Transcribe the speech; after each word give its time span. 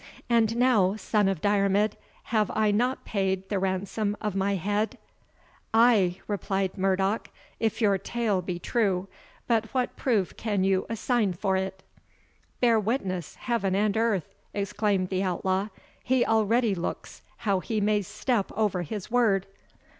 And 0.31 0.55
now, 0.55 0.95
Son 0.95 1.27
of 1.27 1.41
Diarmid, 1.41 1.95
have 2.33 2.49
I 2.55 2.71
not 2.71 3.05
paid 3.05 3.49
the 3.49 3.59
ransom 3.59 4.17
of 4.19 4.33
my 4.35 4.55
head?" 4.55 4.97
"Ay," 5.75 6.19
replied 6.25 6.75
Murdoch, 6.75 7.29
"if 7.59 7.81
your 7.81 7.99
tale 7.99 8.41
be 8.41 8.57
true; 8.57 9.07
but 9.45 9.65
what 9.75 9.95
proof 9.95 10.35
can 10.35 10.63
you 10.63 10.87
assign 10.89 11.33
for 11.33 11.55
it?" 11.55 11.83
"Bear 12.61 12.79
witness, 12.79 13.35
heaven 13.35 13.75
and 13.75 13.95
earth," 13.95 14.27
exclaimed 14.55 15.09
the 15.09 15.21
outlaw, 15.21 15.67
"he 16.03 16.25
already 16.25 16.73
looks 16.73 17.21
how 17.37 17.59
he 17.59 17.79
may 17.79 18.01
step 18.01 18.51
over 18.53 18.81
his 18.81 19.11
word!" 19.11 19.45